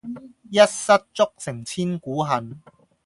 [0.49, 2.59] 一失足成千古恨